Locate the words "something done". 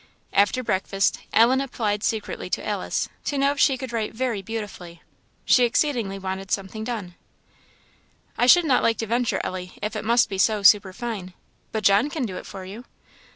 6.49-7.13